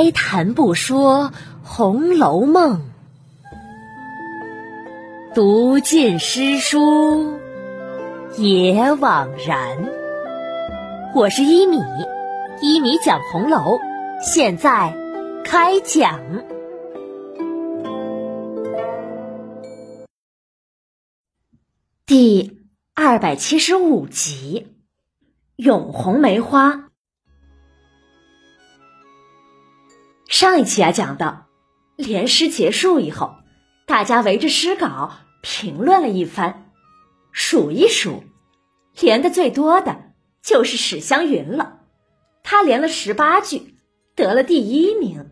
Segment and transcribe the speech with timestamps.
[0.00, 1.24] 开谈不说
[1.64, 2.80] 《红楼梦》，
[5.34, 7.36] 读尽诗书
[8.36, 9.88] 也枉然。
[11.16, 11.78] 我是一米，
[12.62, 13.80] 一米讲红楼，
[14.22, 14.94] 现在
[15.44, 16.44] 开讲
[22.06, 22.56] 第
[22.94, 24.68] 二百七十五集
[25.56, 26.70] 《咏红梅花》。
[30.40, 31.48] 上一期啊，讲到
[31.96, 33.38] 联诗结束以后，
[33.88, 35.10] 大家围着诗稿
[35.42, 36.70] 评论了一番，
[37.32, 38.22] 数一数，
[39.00, 41.80] 连的最多的就是史湘云了，
[42.44, 43.74] 她连了十八句，
[44.14, 45.28] 得了第一名。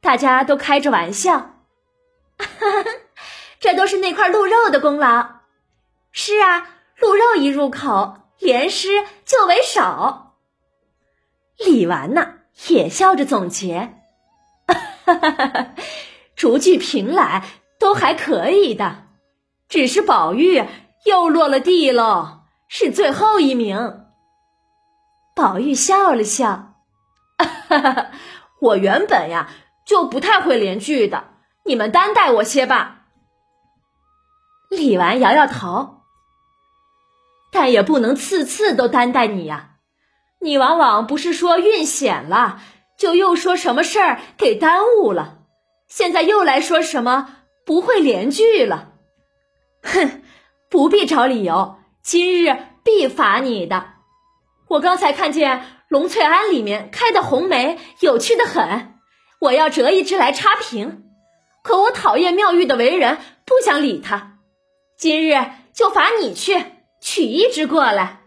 [0.00, 1.38] 大家都开着玩笑，
[2.36, 2.84] 哈 哈
[3.60, 5.34] 这都是那块鹿肉的功劳。
[6.10, 6.68] 是啊，
[6.98, 8.88] 鹿肉一入口，连诗
[9.24, 10.32] 就为首。
[11.58, 12.38] 李纨呢。
[12.68, 13.99] 也笑着总结
[15.14, 15.74] ：“哈哈哈，
[16.36, 17.44] 逐句评来
[17.78, 19.06] 都还可以的，
[19.68, 20.64] 只是宝玉
[21.04, 24.06] 又落了地喽，是最后一名。”
[25.36, 26.74] 宝玉笑了笑
[27.68, 28.10] ：“哈哈，
[28.60, 29.48] 我原本呀
[29.86, 31.24] 就不太会连句的，
[31.64, 33.06] 你们担待我些吧。”
[34.70, 36.02] 李纨摇摇头
[37.50, 39.68] ：“但也不能次次都担待你呀。”
[40.42, 42.62] 你往往不是说运险了，
[43.00, 45.38] 就又说什么事儿给耽误了，
[45.88, 47.34] 现在又来说什么
[47.64, 48.92] 不会连句了，
[49.82, 50.22] 哼，
[50.68, 53.94] 不必找理由，今日必罚你的。
[54.68, 58.98] 我刚才看见龙翠庵里面开的红梅有趣的很，
[59.40, 61.04] 我要折一支来插瓶，
[61.64, 64.40] 可我讨厌妙玉的为人，不想理他，
[64.98, 65.42] 今日
[65.72, 66.62] 就罚你去
[67.00, 68.20] 取一支过来。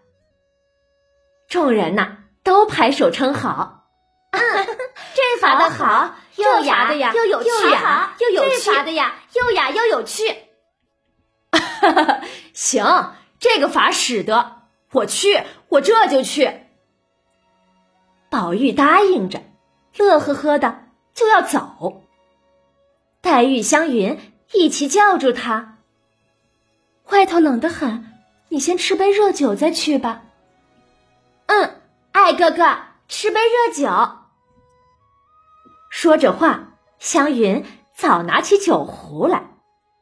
[1.47, 3.82] 众人呐，都拍手称好。
[5.13, 8.65] 这法的好，又雅的呀，又有趣呀，又有趣。
[8.65, 10.35] 这罚的呀，又雅又有趣。
[12.53, 16.61] 行，这个法使得，我去，我这就去。
[18.31, 19.43] 宝玉答应着，
[19.97, 22.01] 乐呵呵的就要走。
[23.21, 24.19] 黛玉、湘云
[24.51, 25.77] 一起叫住他
[27.09, 28.11] ：“外头冷得很，
[28.49, 30.23] 你先吃杯热酒再去吧。”
[31.45, 32.77] 嗯，爱哥哥，
[33.07, 34.22] 吃杯热酒。
[36.03, 37.63] 说着话，湘云
[37.95, 39.51] 早拿起酒壶来，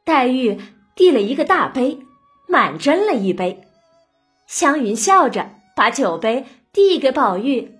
[0.04, 0.60] 黛玉
[0.96, 2.00] 递了一个大杯，
[2.48, 3.62] 满斟了一杯。
[4.48, 7.78] 湘云笑着把酒杯递给宝玉，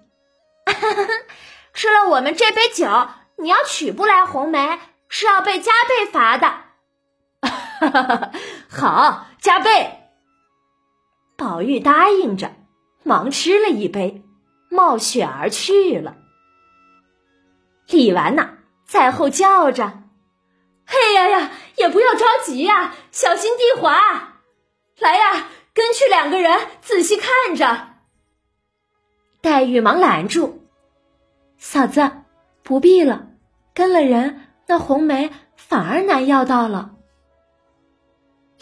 [1.74, 2.86] 吃了我们这杯酒，
[3.38, 4.78] 你要取不来红梅，
[5.08, 6.54] 是要被加倍罚的。
[8.70, 9.98] 好，加倍。
[11.36, 12.52] 宝玉答应着。
[13.02, 14.22] 忙吃了一杯，
[14.70, 16.18] 冒雪而去了。
[17.92, 20.02] 李纨呐，在后叫着
[20.86, 24.40] ：“嘿呀呀，也不要着急呀，小心地滑。
[24.98, 27.88] 来呀，跟去两个人，仔细看着。”
[29.42, 30.66] 黛玉忙拦住
[31.58, 32.10] ：“嫂子，
[32.62, 33.28] 不必了，
[33.74, 36.94] 跟了人，那红梅反而难要到了。”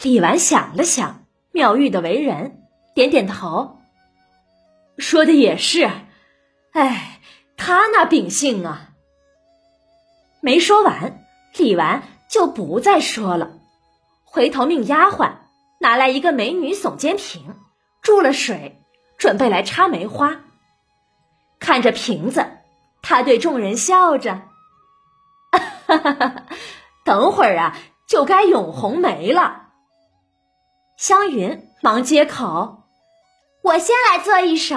[0.01, 2.63] 李纨想了想妙玉的为人，
[2.93, 3.79] 点点头。
[4.97, 5.89] 说的也是，
[6.73, 7.21] 哎，
[7.55, 8.89] 他那秉性啊。
[10.41, 11.23] 没说完，
[11.55, 13.51] 李纨就不再说了，
[14.25, 15.33] 回头命丫鬟
[15.79, 17.55] 拿来一个美女耸肩瓶，
[18.01, 18.83] 注了水，
[19.17, 20.41] 准备来插梅花。
[21.59, 22.47] 看着瓶子，
[23.03, 24.41] 他对众人笑着
[25.85, 26.45] ：“哈哈哈，
[27.05, 29.67] 等会儿啊，就该咏红梅了。”
[30.97, 32.83] 湘云忙接口。
[33.63, 34.75] 我先来做一首，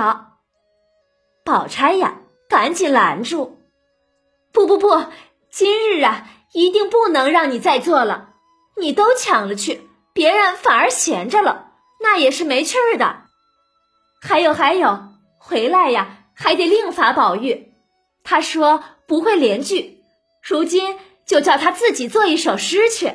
[1.42, 2.18] 宝钗呀，
[2.50, 3.58] 赶紧拦住！
[4.52, 4.88] 不不不，
[5.56, 8.30] 今日啊，一定不能让你再做了。
[8.76, 11.70] 你都抢了去，别人反而闲着了，
[12.02, 13.22] 那也是没趣儿的。
[14.20, 17.72] 还有还有，回来呀，还得另罚宝玉。
[18.24, 20.02] 他说不会连句，
[20.42, 23.12] 如今就叫他自己做一首诗去。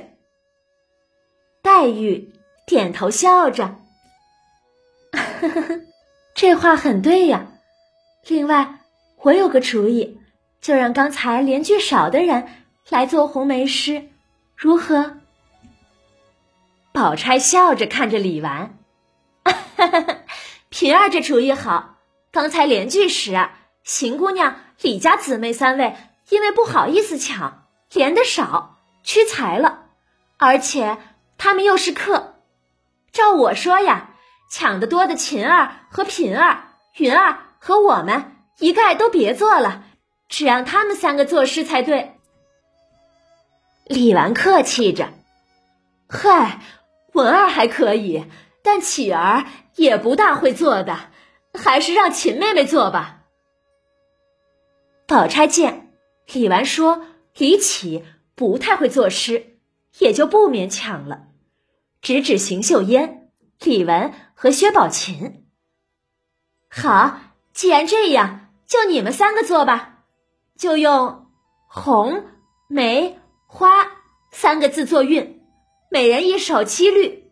[1.61, 2.31] 黛玉
[2.65, 3.75] 点头笑着。
[5.11, 5.81] 呵呵呵，
[6.33, 7.47] 这话很对呀。
[8.29, 8.79] 另外，
[9.23, 10.17] 我有个主意，
[10.61, 12.47] 就让刚才连句少的人
[12.89, 14.09] 来做红梅诗，
[14.55, 15.17] 如何？
[16.91, 18.71] 宝钗笑着看着李纨，
[20.69, 21.95] 平儿这主意好。
[22.31, 23.49] 刚才连句时，
[23.83, 25.95] 邢姑娘、李家姊妹三位
[26.29, 29.85] 因为不好意思抢，连的少，屈才了。
[30.37, 30.97] 而且
[31.37, 32.35] 他们又是客，
[33.11, 34.07] 照我说呀。
[34.51, 39.83] 抢得多的秦儿和平儿、云儿和我们一概都别做了，
[40.29, 42.13] 只让他们三个作诗才对。
[43.85, 45.09] 李纨客气着
[46.07, 46.61] ：“嗨，
[47.13, 48.25] 文儿还可以，
[48.61, 49.45] 但启儿
[49.75, 51.09] 也不大会做的，
[51.53, 53.25] 还是让秦妹妹做吧。”
[55.07, 55.91] 宝钗见
[56.31, 57.03] 李纨说
[57.35, 58.05] 李启
[58.35, 59.57] 不太会作诗，
[59.97, 61.29] 也就不勉强了，
[61.99, 65.47] 直指邢岫烟、李文和薛宝琴。
[66.69, 67.19] 好，
[67.53, 69.98] 既然这样，就你们三个做吧，
[70.59, 71.25] 就用
[71.67, 72.25] 红
[72.67, 73.17] 梅。
[73.51, 73.87] 花
[74.29, 75.41] 三个字做韵，
[75.89, 77.31] 每人一首七律。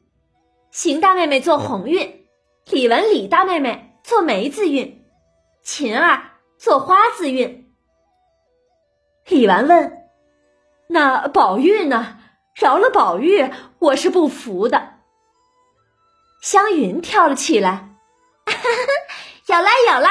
[0.71, 2.25] 邢大妹妹做红韵，
[2.71, 5.05] 李文李大妹妹做梅字韵，
[5.63, 7.71] 琴儿做花字韵。
[9.27, 10.07] 李纨问
[10.89, 12.17] ：“那宝玉呢？
[12.55, 14.95] 饶了宝玉，我是不服的。”
[16.41, 17.89] 湘云跳了起来
[19.45, 20.09] ：“有了有了，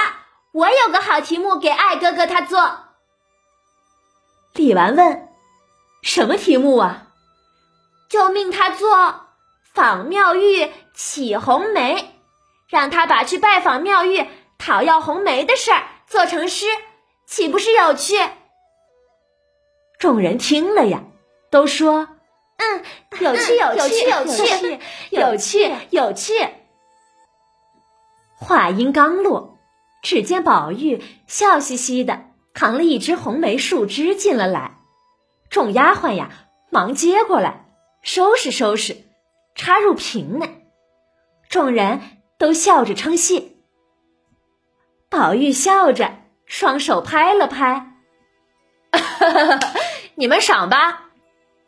[0.52, 2.78] 我有个好题目给爱哥哥他做。”
[4.56, 5.28] 李纨问。
[6.02, 7.08] 什么题目啊？
[8.08, 9.26] 就命他做
[9.74, 12.14] 访妙玉启红梅，
[12.68, 14.24] 让他把去拜访妙玉
[14.58, 16.66] 讨要红梅的事儿做成诗，
[17.26, 18.14] 岂不是有趣？
[19.98, 21.02] 众人听了呀，
[21.50, 22.08] 都说
[22.58, 22.84] ：“嗯，
[23.18, 24.80] 有趣，有趣，有趣，
[25.10, 26.32] 有趣，有趣。”
[28.38, 29.58] 话音刚落，
[30.02, 32.26] 只见宝玉笑嘻嘻的
[32.56, 34.78] 扛了一只红梅树枝进了来。
[35.50, 36.30] 众丫鬟呀，
[36.70, 37.66] 忙接过来，
[38.00, 38.96] 收拾收拾，
[39.54, 40.66] 插入瓶内。
[41.50, 42.00] 众人
[42.38, 43.52] 都笑着称谢。
[45.10, 46.14] 宝玉笑着，
[46.46, 47.98] 双手拍了拍
[50.16, 51.10] ：“你们赏吧，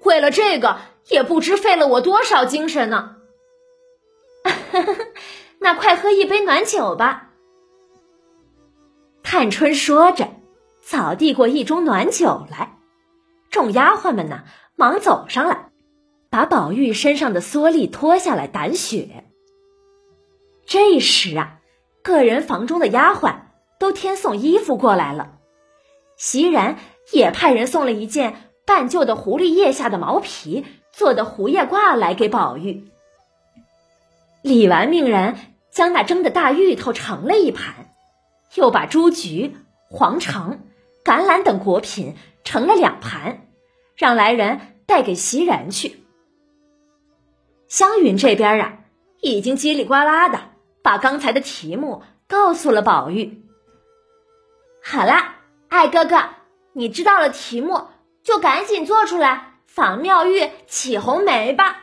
[0.04, 0.80] 为了这个，
[1.10, 3.16] 也不知费了我多少精神呢。
[5.60, 7.28] ”那快喝一杯暖酒吧。
[9.22, 10.30] 探春说着，
[10.88, 12.78] 早递过一盅暖酒来。
[13.50, 14.44] 众丫鬟们呢，
[14.74, 15.68] 忙走上来，
[16.30, 19.26] 把宝玉身上的蓑笠脱下来掸雪。
[20.64, 21.58] 这时啊，
[22.02, 23.34] 个人房中的丫鬟
[23.78, 25.32] 都添送衣服过来了。
[26.16, 26.76] 袭人
[27.12, 32.90] 也派人送了一件半旧的狐狸腋下的毛皮做的狐腋褂来给宝玉。
[34.40, 35.36] 李纨命人
[35.70, 37.92] 将那蒸的大芋头盛了一盘，
[38.54, 39.54] 又把朱菊、
[39.90, 40.60] 黄橙、
[41.08, 42.14] 橄榄等果品。
[42.44, 43.46] 盛了两盘，
[43.94, 46.02] 让来人带给袭人去。
[47.68, 48.78] 湘云这边啊，
[49.20, 50.40] 已经叽里呱啦的
[50.82, 53.42] 把刚才的题目告诉了宝玉。
[54.82, 55.34] 好了，
[55.68, 56.30] 爱哥哥，
[56.72, 57.88] 你知道了题目，
[58.22, 61.82] 就赶紧做出来仿妙玉起红梅吧。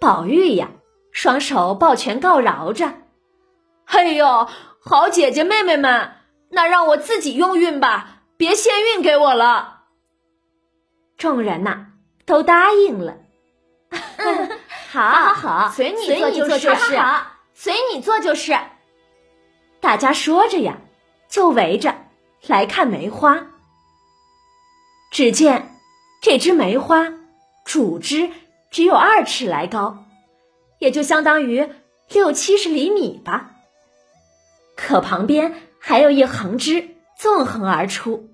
[0.00, 0.70] 宝玉呀，
[1.12, 2.92] 双手抱拳告饶着
[3.86, 4.48] ：“哎呦，
[4.80, 6.15] 好姐姐妹妹们，
[6.50, 9.84] 那让我自己用运吧。”别先运给我了。
[11.16, 11.86] 众人呐，
[12.26, 13.16] 都答应了。
[14.92, 18.58] 好，好，好，随你做就是，好，随你做就是。
[19.80, 20.76] 大家说着呀，
[21.30, 21.94] 就围着
[22.46, 23.46] 来看梅花。
[25.10, 25.78] 只见
[26.20, 27.14] 这只梅花
[27.64, 28.30] 主枝
[28.70, 30.04] 只有二尺来高，
[30.78, 31.70] 也就相当于
[32.10, 33.52] 六七十厘米吧。
[34.76, 35.54] 可旁边
[35.88, 36.96] 还有一横枝。
[37.16, 38.28] 纵横而出，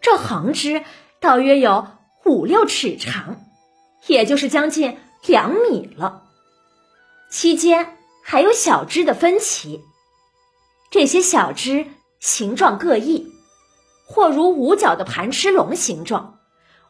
[0.00, 0.84] 这横枝
[1.18, 1.88] 大约有
[2.24, 3.40] 五六尺长，
[4.06, 6.22] 也就是将近两米了。
[7.30, 9.80] 期间还有小枝的分歧，
[10.92, 11.86] 这些小枝
[12.20, 13.26] 形状各异，
[14.06, 16.38] 或如五角的盘螭龙形状，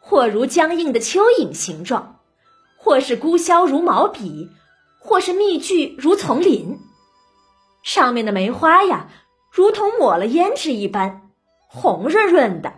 [0.00, 2.20] 或如僵硬的蚯蚓形状，
[2.76, 4.50] 或是孤削如毛笔，
[5.00, 6.78] 或是密聚如丛林。
[7.82, 9.08] 上面的梅花呀。
[9.56, 11.30] 如同抹了胭脂一般，
[11.66, 12.74] 红润润的，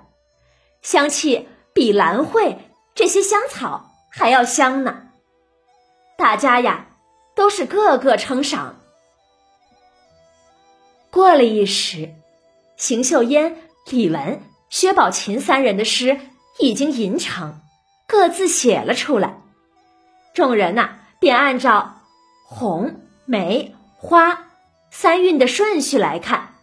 [0.81, 5.09] 香气比兰蕙这些香草还要香呢。
[6.17, 6.87] 大家呀，
[7.35, 8.77] 都是个个称赏。
[11.11, 12.15] 过了一时，
[12.77, 13.57] 邢岫烟、
[13.91, 16.21] 李文、薛宝琴三人的诗
[16.61, 17.61] 已经吟成，
[18.07, 19.41] 各自写了出来。
[20.33, 22.03] 众人呐，便按照
[22.47, 24.47] 红、梅、花
[24.93, 26.55] 三韵的顺序来看。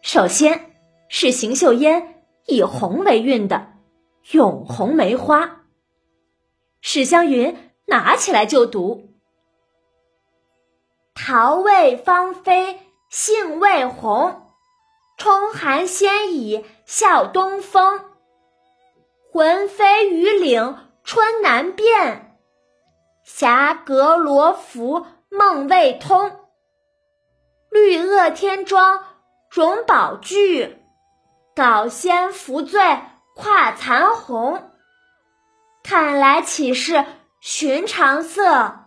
[0.00, 0.74] 首先
[1.08, 3.74] 是邢岫烟以红为韵的
[4.36, 5.46] 《咏红梅花》，
[6.80, 9.10] 史湘云拿起来就读
[11.14, 14.52] ：“桃未芳菲杏未红，
[15.18, 18.00] 冲寒先已笑东风。
[19.32, 22.38] 魂飞鱼岭春难辨，
[23.24, 26.32] 霞阁罗浮梦未通。
[27.70, 29.04] 绿萼天妆。
[29.50, 30.78] 荣宝句，
[31.56, 32.80] 搞仙扶醉
[33.34, 34.70] 跨残红。
[35.82, 37.06] 看来岂是
[37.40, 38.84] 寻常色？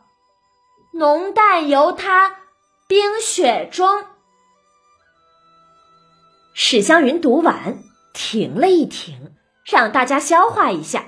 [0.94, 2.36] 浓淡由他
[2.88, 4.06] 冰雪中。
[6.54, 7.80] 史湘云读完，
[8.14, 11.06] 停了一停，让大家消化一下。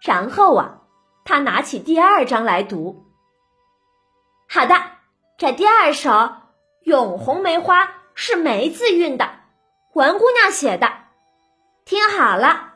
[0.00, 0.78] 然后啊，
[1.24, 3.04] 他拿起第二章来读。
[4.48, 4.74] 好的，
[5.36, 6.10] 这第二首
[6.84, 7.84] 《咏红梅花》
[8.18, 9.28] 是梅字韵的，
[9.92, 10.90] 文姑娘写的。
[11.84, 12.72] 听好了，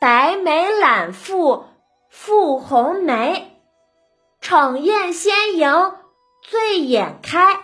[0.00, 1.64] 白眉揽复
[2.10, 3.62] 复红梅，
[4.40, 5.94] 逞艳仙迎
[6.42, 7.60] 醉眼开。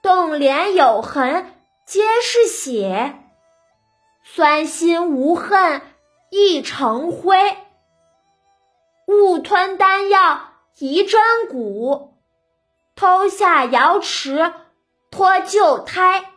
[0.00, 3.18] 动帘有痕皆是血，
[4.22, 5.82] 酸心无恨
[6.30, 7.56] 亦成灰。
[9.06, 12.11] 误吞丹药疑真骨，
[12.94, 14.52] 偷下瑶池
[15.10, 16.32] 脱旧胎。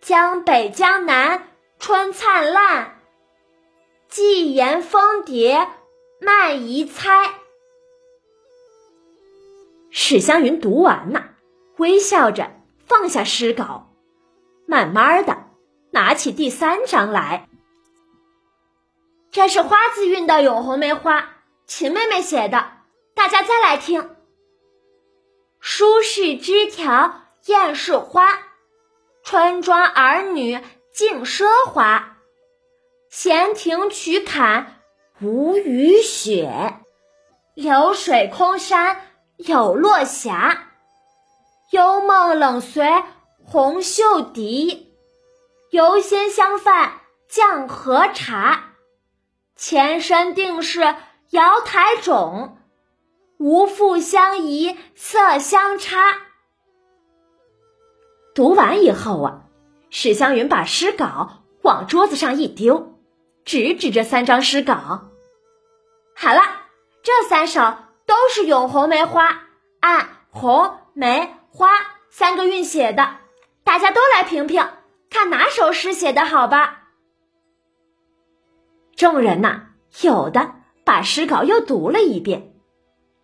[0.00, 1.48] 江北江南
[1.78, 3.00] 春灿烂，
[4.08, 5.68] 寄言蜂蝶
[6.20, 7.34] 慢移猜。
[9.90, 11.24] 史湘云读完呐。
[11.76, 12.50] 微笑着
[12.86, 13.90] 放下诗稿，
[14.66, 15.46] 慢慢的
[15.92, 17.48] 拿起第三章来。
[19.30, 21.20] 这是花字韵的《咏红梅花》，
[21.66, 22.72] 秦妹妹写的。
[23.14, 24.14] 大家再来听：
[25.60, 28.26] 书是枝条艳是花，
[29.22, 30.58] 村庄儿女
[30.92, 32.16] 尽奢华。
[33.10, 34.80] 闲庭曲坎
[35.20, 36.80] 无雨雪，
[37.54, 39.02] 流水空山
[39.36, 40.68] 有落霞。
[41.70, 42.88] 幽梦冷随
[43.44, 44.94] 红袖笛，
[45.70, 48.72] 游仙相伴降和茶。
[49.56, 50.80] 前身定是
[51.30, 52.56] 瑶台种，
[53.40, 56.14] 无复相宜色相差。
[58.34, 59.44] 读完以后啊，
[59.88, 63.00] 史湘云把诗稿往桌子上一丢，
[63.46, 65.08] 指指这三张诗稿。
[66.14, 66.42] 好了，
[67.02, 67.62] 这三首
[68.04, 69.40] 都是咏红梅花，
[69.80, 71.34] 按红梅。
[71.52, 71.68] 花
[72.10, 73.16] 三个韵写的，
[73.64, 74.68] 大家都来评评，
[75.08, 76.90] 看哪首诗写的好吧。
[78.94, 79.62] 众人呐，
[80.02, 82.54] 有的把诗稿又读了一遍，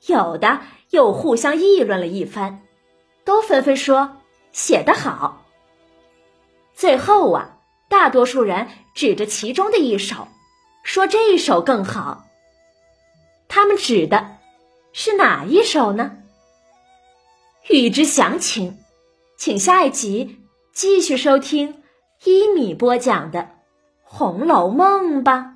[0.06, 0.60] 有的
[0.90, 2.60] 又互相议论了一番，
[3.24, 4.16] 都纷纷说
[4.52, 5.44] 写得好。
[6.74, 7.58] 最后啊，
[7.88, 10.28] 大多数人指着其中的一首，
[10.82, 12.24] 说这一首更好。
[13.48, 14.36] 他们指的
[14.92, 16.18] 是哪一首呢？
[17.68, 18.78] 欲知详情，
[19.36, 20.40] 请下一集
[20.72, 21.82] 继续收听
[22.24, 23.40] 一米播讲的
[24.04, 25.55] 《红楼梦》吧。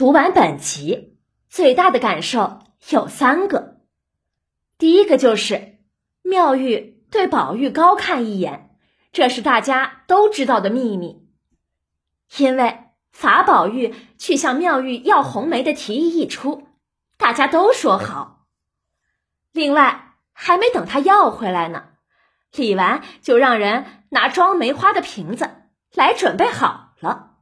[0.00, 1.18] 读完本集，
[1.50, 3.82] 最大的感受有三个。
[4.78, 5.76] 第一个就是
[6.22, 8.70] 妙玉对宝玉高看一眼，
[9.12, 11.28] 这是大家都知道的秘密。
[12.38, 12.78] 因为
[13.12, 16.66] 法宝玉去向妙玉要红梅的提议一出。
[17.18, 18.46] 大家都说好。
[19.52, 21.88] 另外，还没等他要回来呢，
[22.54, 25.50] 李纨就让人拿装梅花的瓶子
[25.92, 27.32] 来准备好了。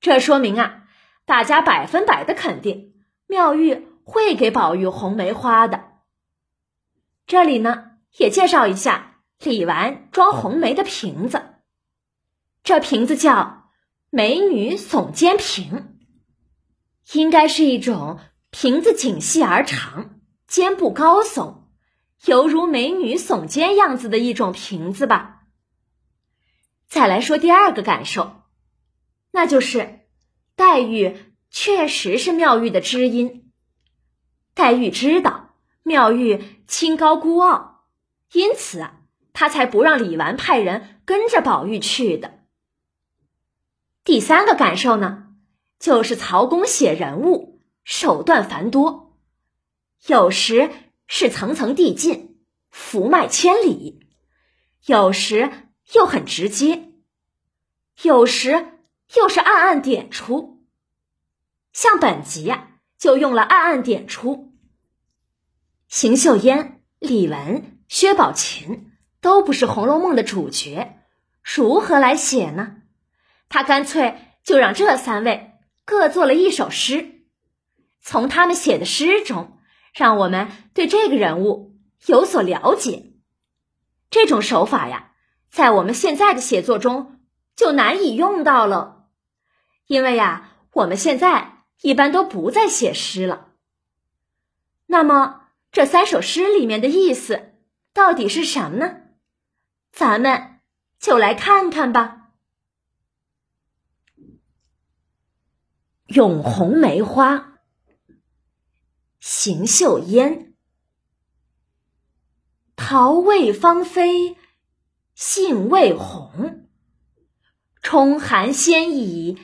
[0.00, 0.87] 这说明啊，
[1.28, 2.94] 大家百分百的肯定
[3.26, 5.84] 妙玉会给宝玉红梅花的。
[7.26, 11.42] 这里呢，也介绍一下李纨装红梅的瓶子。
[12.62, 13.70] 这瓶子叫
[14.08, 15.98] 美女耸肩瓶，
[17.12, 18.18] 应该是一种。
[18.50, 21.64] 瓶子颈细而长，肩部高耸，
[22.24, 25.42] 犹如美女耸肩样子的一种瓶子吧。
[26.88, 28.44] 再来说第二个感受，
[29.30, 29.97] 那就是
[30.58, 31.16] 黛玉
[31.50, 33.52] 确实是妙玉的知音。
[34.54, 37.84] 黛玉知道妙玉清高孤傲，
[38.32, 38.84] 因此，
[39.32, 42.40] 她才不让李纨派人跟着宝玉去的。
[44.02, 45.28] 第三个感受呢，
[45.78, 47.60] 就是曹公写人物。
[47.84, 49.16] 手段繁多，
[50.08, 50.70] 有时
[51.06, 52.36] 是层层递进，
[52.68, 54.00] 伏脉千里；
[54.86, 56.92] 有时又很直接，
[58.02, 58.77] 有时
[59.14, 60.64] 又是暗暗点出。
[61.72, 64.52] 像本集呀，就用了暗暗点出。
[65.88, 70.98] 邢岫烟、李文、薛宝琴都不是《红楼梦》的主角，
[71.42, 72.76] 如何来写呢？
[73.48, 75.52] 他干脆就让这三位
[75.84, 77.22] 各做了一首诗。
[78.00, 79.58] 从他们写的诗中，
[79.94, 83.12] 让我们对这个人物有所了解。
[84.10, 85.12] 这种手法呀，
[85.50, 87.20] 在我们现在的写作中
[87.56, 88.97] 就难以用到了，
[89.88, 93.48] 因为呀，我们现在一般都不再写诗了。
[94.86, 97.54] 那么，这三首诗里面的意思
[97.92, 98.96] 到底是什么呢？
[99.90, 100.60] 咱们
[101.00, 102.32] 就来看看吧。
[106.06, 107.58] 咏红梅花，
[109.20, 110.54] 邢岫烟。
[112.76, 114.36] 桃未芳菲，
[115.14, 116.68] 杏未红。
[117.82, 119.38] 冲寒先已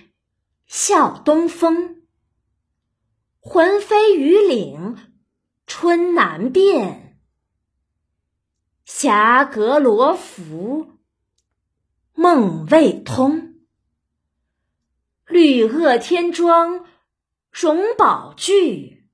[0.66, 2.02] 笑东风。
[3.38, 4.96] 魂飞雨岭
[5.66, 7.20] 春难辨。
[8.84, 10.98] 霞阁罗浮
[12.14, 13.54] 梦未通。
[15.26, 16.86] 绿萼天妆
[17.50, 19.10] 荣宝具。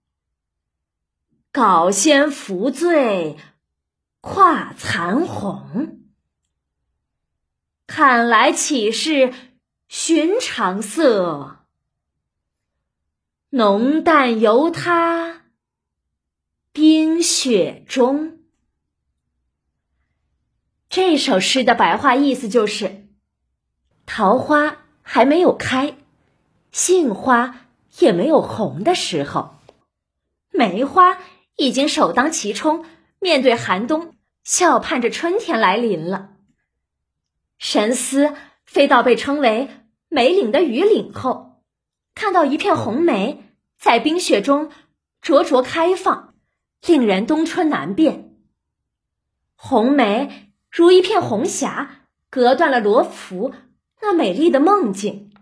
[1.52, 3.36] 稿仙扶醉
[4.20, 6.00] 跨残红。
[7.88, 9.34] 看来岂是
[9.92, 11.66] 寻常色？
[13.48, 15.42] 浓淡由他
[16.70, 18.38] 冰雪中。
[20.88, 23.08] 这首诗的白话意思就是：
[24.06, 25.96] 桃花还没有开，
[26.70, 27.66] 杏花
[27.98, 29.56] 也没有红的时候，
[30.50, 31.18] 梅花
[31.56, 32.86] 已经首当其冲，
[33.18, 36.36] 面对寒冬，笑盼着春天来临了。
[37.58, 39.68] 神思飞到被称为
[40.10, 41.62] 梅岭的雨岭后。
[42.14, 44.70] 看到一片红梅在冰雪中
[45.22, 46.34] 灼灼开放，
[46.84, 48.36] 令人冬春难辨。
[49.54, 53.54] 红梅如一片红霞，隔断了罗浮
[54.02, 55.32] 那美丽的梦境。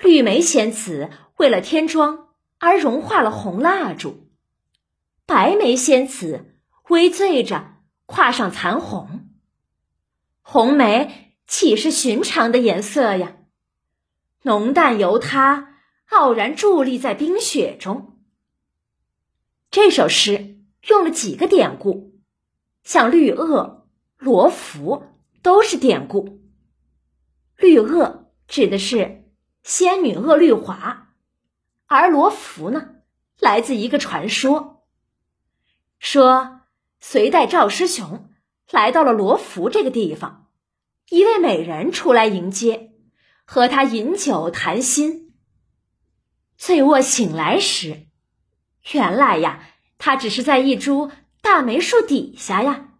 [0.00, 4.28] 绿梅仙子为了添妆而融化了红蜡烛，
[5.24, 6.56] 白梅仙子
[6.88, 7.74] 微醉着
[8.06, 9.28] 跨上残红。
[10.42, 13.36] 红梅岂是寻常的颜色呀？
[14.42, 15.76] 浓淡由他，
[16.10, 18.18] 傲然伫立在冰雪中。
[19.70, 20.58] 这首诗
[20.88, 22.20] 用了几个典故，
[22.84, 23.84] 像绿萼、
[24.18, 25.04] 罗浮
[25.42, 26.38] 都是典故。
[27.56, 29.24] 绿萼指的是
[29.62, 31.14] 仙女鄂绿华，
[31.86, 32.96] 而罗浮呢，
[33.40, 34.84] 来自一个传说，
[35.98, 36.60] 说
[37.00, 38.28] 隋代赵师雄
[38.70, 40.47] 来到了罗浮这个地方，
[41.10, 42.92] 一位美人出来迎接。
[43.50, 45.32] 和他饮酒谈心，
[46.58, 48.08] 醉卧醒来时，
[48.92, 52.90] 原来呀，他只是在一株大梅树底下呀，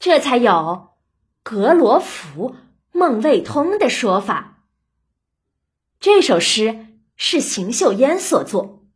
[0.00, 0.88] 这才有
[1.44, 2.56] “格罗浮，
[2.90, 4.64] 梦未通”的说法。
[6.00, 8.88] 这首诗是邢岫烟所作，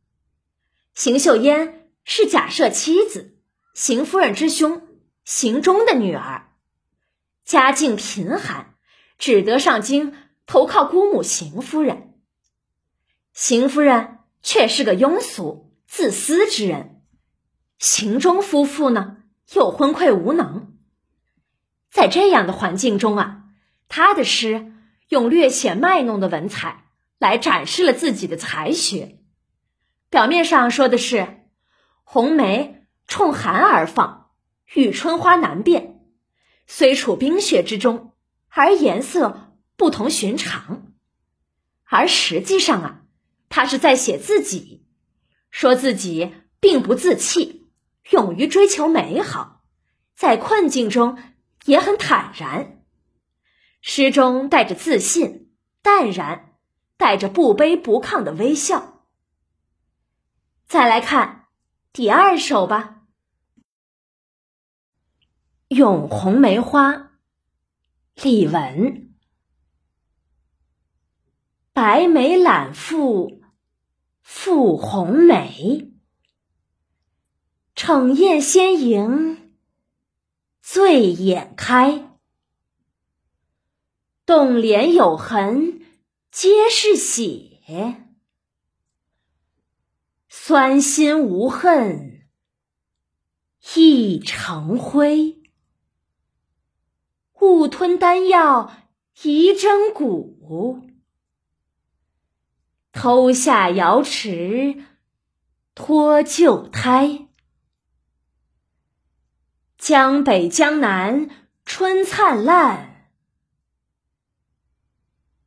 [0.92, 3.38] 邢岫烟是贾赦妻子
[3.74, 4.88] 邢夫人之兄
[5.24, 6.53] 邢忠的女儿，
[7.44, 8.74] 家境贫寒，
[9.18, 10.14] 只得上京。
[10.46, 12.12] 投靠姑母邢夫人，
[13.32, 17.00] 邢夫人却是个庸俗自私之人。
[17.78, 19.16] 邢中夫妇呢，
[19.54, 20.74] 又昏聩无能。
[21.90, 23.44] 在这样的环境中啊，
[23.88, 24.74] 他的诗
[25.08, 26.84] 用略显卖弄的文采
[27.18, 29.20] 来展示了自己的才学。
[30.10, 31.46] 表面上说的是
[32.02, 34.30] 红梅冲寒而放，
[34.74, 35.93] 与春花难辨，
[36.66, 38.12] 虽处冰雪之中，
[38.48, 39.50] 而颜色。
[39.76, 40.92] 不同寻常，
[41.82, 43.02] 而实际上啊，
[43.48, 44.86] 他是在写自己，
[45.50, 47.66] 说自己并不自弃，
[48.10, 49.64] 勇于追求美好，
[50.14, 51.18] 在困境中
[51.64, 52.84] 也很坦然。
[53.80, 55.50] 诗中带着自信、
[55.82, 56.54] 淡然，
[56.96, 59.02] 带着不卑不亢的微笑。
[60.68, 61.46] 再来看
[61.92, 62.93] 第二首吧，
[65.74, 66.92] 《咏红梅花》，
[68.22, 69.08] 李玟。
[71.72, 73.42] 白眉揽复
[74.22, 75.92] 复红梅，
[77.74, 79.56] 逞艳先迎
[80.62, 82.18] 醉眼开。
[84.24, 85.80] 洞帘有痕
[86.30, 88.06] 皆是血，
[90.28, 92.28] 酸心无恨
[93.74, 95.42] 亦成灰。
[97.44, 98.72] 误吞丹药
[99.22, 100.88] 疑真骨。
[102.90, 104.82] 偷下瑶池
[105.74, 107.28] 脱旧胎，
[109.76, 111.28] 江北江南
[111.66, 113.10] 春灿烂，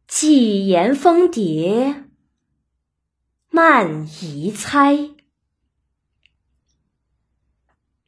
[0.08, 2.04] 寄言蜂蝶
[3.50, 5.12] 漫移猜。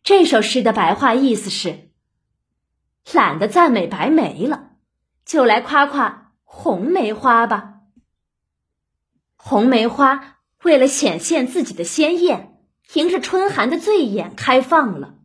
[0.04, 1.89] 这首诗的白话意思是：
[3.14, 4.72] 懒得赞美白梅了，
[5.26, 7.82] 就来夸夸红梅花吧。
[9.36, 12.62] 红梅花为了显现自己的鲜艳，
[12.94, 15.16] 迎着春寒的醉眼开放了。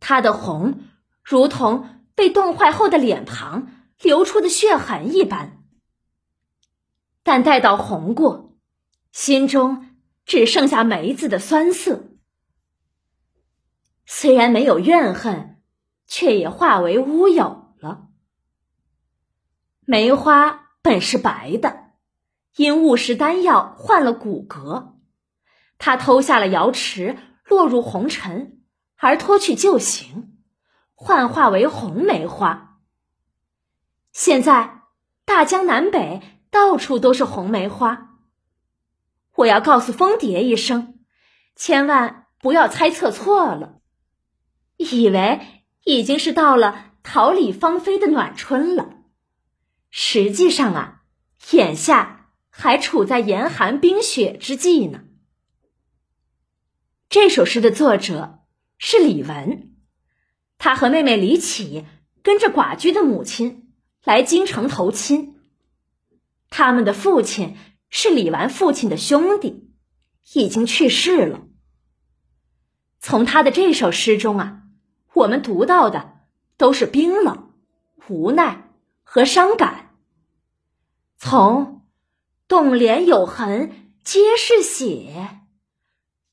[0.00, 0.80] 它的红
[1.22, 3.68] 如同被冻坏后的脸庞
[4.00, 5.62] 流出的血痕一般，
[7.22, 8.56] 但待到红过，
[9.12, 12.04] 心中只剩下梅子的酸涩。
[14.06, 15.55] 虽然没有怨恨，
[16.06, 18.08] 却也化为乌有了。
[19.84, 21.92] 梅花本是白的，
[22.56, 24.94] 因误食丹药换了骨骼，
[25.78, 28.62] 他偷下了瑶池，落入红尘，
[28.96, 30.38] 而脱去旧形，
[30.94, 32.80] 幻化为红梅花。
[34.12, 34.82] 现在
[35.24, 38.16] 大江南北到处都是红梅花，
[39.34, 41.00] 我要告诉蜂蝶一声，
[41.54, 43.80] 千万不要猜测错了。
[44.78, 45.55] 以为
[45.86, 49.04] 已经是到了桃李芳菲的暖春了，
[49.88, 51.02] 实际上啊，
[51.52, 55.04] 眼下还处在严寒冰雪之际呢。
[57.08, 58.40] 这首诗的作者
[58.78, 59.76] 是李文，
[60.58, 61.84] 他和妹妹李启
[62.24, 63.72] 跟着寡居的母亲
[64.02, 65.36] 来京城投亲，
[66.50, 67.56] 他们的父亲
[67.90, 69.70] 是李纨父亲的兄弟，
[70.34, 71.42] 已经去世了。
[72.98, 74.62] 从他的这首诗中啊。
[75.16, 76.18] 我们读到的
[76.58, 77.54] 都是冰冷、
[78.06, 78.70] 无奈
[79.02, 79.94] 和伤感。
[81.16, 81.86] 从
[82.46, 85.40] “冻莲有痕皆是血，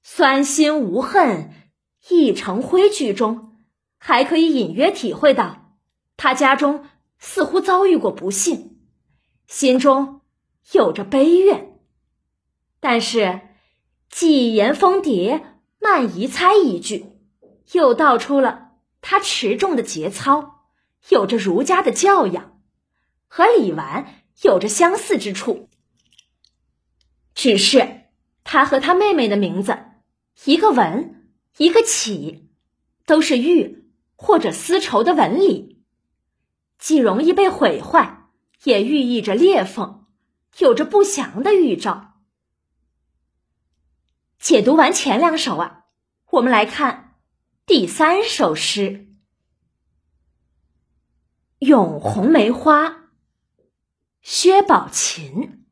[0.02, 1.54] 酸心无恨
[2.10, 3.56] 亦成灰”句中，
[3.98, 5.78] 还可以隐约体会到
[6.17, 6.86] 他家中
[7.17, 8.82] 似乎遭遇过不幸，
[9.48, 10.19] 心中
[10.74, 11.80] 有着悲怨。
[12.82, 13.39] 但是
[14.10, 17.06] 寄言蜂蝶慢移猜一句，
[17.72, 18.72] 又道出了。
[19.05, 20.65] 他持重的节操，
[21.09, 22.61] 有着儒家的教养，
[23.27, 25.69] 和李纨有着相似之处。
[27.35, 28.05] 只是
[28.45, 29.77] 他和他妹妹的名字，
[30.45, 32.49] 一个文，一个启，
[33.05, 35.83] 都是玉或者丝绸的纹理，
[36.79, 38.29] 既容易被毁坏，
[38.63, 40.05] 也寓意着裂缝，
[40.59, 42.21] 有着不祥的预兆。
[44.39, 45.83] 解读完前两首啊，
[46.29, 47.02] 我们来看。
[47.65, 48.89] 第三首诗
[51.60, 52.89] 《咏红梅花》，
[54.21, 55.65] 薛宝琴。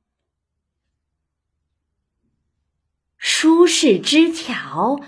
[3.17, 5.01] 舒适枝条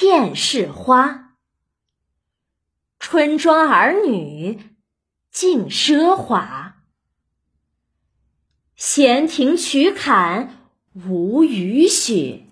[0.00, 1.36] 艳是花，
[2.98, 4.58] 春庄儿女
[5.30, 6.82] 尽奢华。
[8.74, 12.46] 闲庭曲槛无雨雪。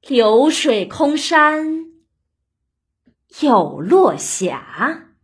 [0.00, 1.86] 流水空山
[3.40, 5.14] 有落霞，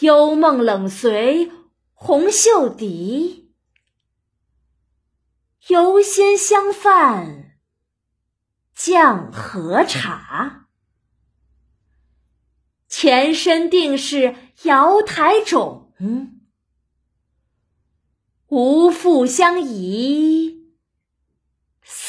[0.00, 1.52] 幽梦冷随
[1.92, 3.52] 红袖笛，
[5.68, 7.58] 游仙相泛
[8.74, 10.68] 降和茶。
[12.88, 15.92] 前身定是瑶台种，
[18.48, 20.59] 无复相宜。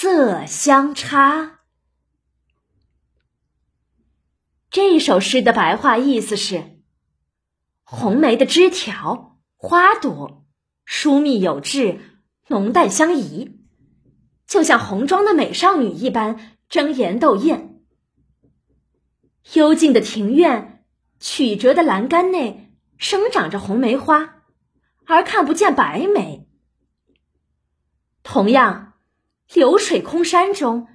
[0.03, 1.59] 色相差。
[4.71, 6.81] 这首诗的白话意思是：
[7.83, 10.43] 红梅的枝条、花朵
[10.85, 11.99] 疏密有致，
[12.47, 13.61] 浓淡相宜，
[14.47, 17.83] 就像红妆的美少女一般争妍斗艳。
[19.53, 20.83] 幽静的庭院，
[21.19, 24.41] 曲折的栏杆内生长着红梅花，
[25.05, 26.49] 而看不见白梅。
[28.23, 28.87] 同样。
[29.53, 30.87] 流水空山中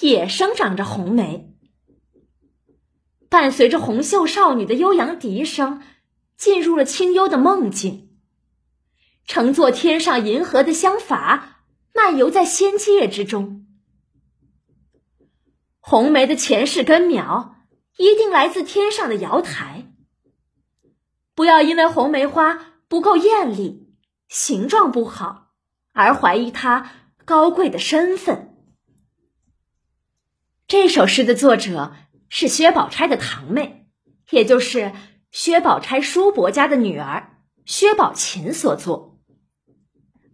[0.00, 1.52] 也生长着红梅，
[3.28, 5.82] 伴随着红袖少女的悠扬笛声，
[6.36, 8.16] 进入了清幽的梦境，
[9.26, 11.42] 乘坐天上银河的香筏，
[11.92, 13.66] 漫游在仙界之中。
[15.80, 17.56] 红梅的前世根苗
[17.96, 19.92] 一定来自天上的瑶台。
[21.34, 23.92] 不要因为红梅花不够艳丽，
[24.28, 25.48] 形状不好，
[25.92, 26.90] 而怀疑它。
[27.24, 28.54] 高贵的身份。
[30.66, 31.94] 这首诗的作者
[32.28, 33.86] 是薛宝钗的堂妹，
[34.30, 34.92] 也就是
[35.30, 39.18] 薛宝钗叔伯家的女儿薛宝琴所作。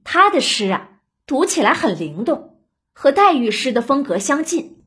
[0.03, 2.61] 她的诗啊，读起来很灵动，
[2.93, 4.83] 和黛玉诗的风格相近，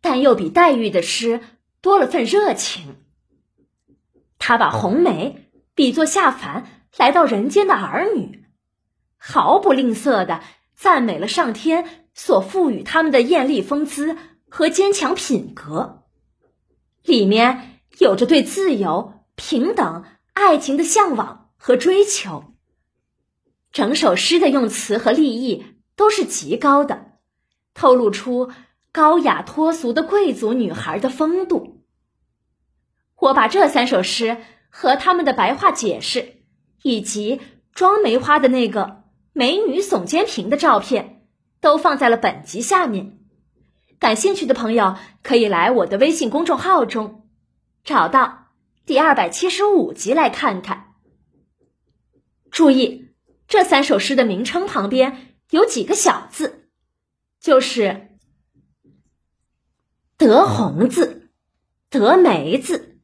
[0.00, 1.40] 但又比黛玉的诗
[1.80, 2.96] 多了份热情。
[4.38, 8.44] 他把红梅比作下凡来到人间的儿女，
[9.16, 10.42] 毫不吝啬的。
[10.82, 14.16] 赞美了上天所赋予他们的艳丽风姿
[14.50, 16.02] 和坚强品格，
[17.04, 22.56] 里面有着对自由、平等、爱情的向往和追求。
[23.70, 25.64] 整首诗的用词和立意
[25.94, 27.12] 都是极高的，
[27.74, 28.50] 透露出
[28.90, 31.84] 高雅脱俗的贵族女孩的风度。
[33.16, 36.42] 我把这三首诗和他们的白话解释，
[36.82, 37.40] 以及
[37.72, 39.01] 装梅花的那个
[39.32, 41.26] 美女耸肩屏的照片，
[41.60, 43.18] 都放在了本集下面。
[43.98, 47.28] 感兴趣的朋友可以来我的微信公众号中
[47.84, 48.48] 找到
[48.84, 50.94] 第二百七十五集来看看。
[52.50, 53.14] 注意，
[53.48, 56.68] 这三首诗的名称旁边有几个小字，
[57.40, 58.18] 就是
[60.18, 61.30] “得红字
[61.88, 63.00] ”“得梅字”“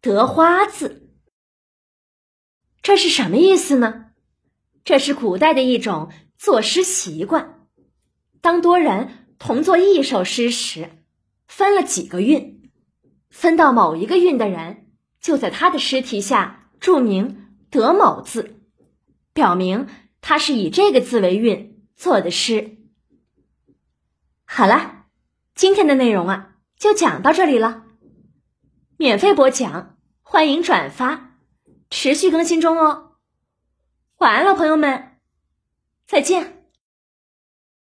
[0.00, 1.10] 得花字”。
[2.80, 4.05] 这是什么意思呢？
[4.86, 7.66] 这是古代的一种作诗习惯，
[8.40, 9.24] 当多人。
[9.38, 10.88] 同作一首诗时，
[11.46, 12.70] 分了几个韵，
[13.28, 14.86] 分到某一个韵的人，
[15.20, 18.62] 就在他的诗题下注明“得某”字，
[19.34, 19.88] 表明
[20.22, 22.78] 他是以这个字为韵做的诗。
[24.46, 25.04] 好了，
[25.54, 27.84] 今天的内容啊，就讲到这里了。
[28.96, 31.36] 免费播讲，欢迎转发，
[31.90, 33.05] 持续更新中哦。
[34.18, 35.18] 晚安了，朋友们，
[36.06, 36.55] 再见。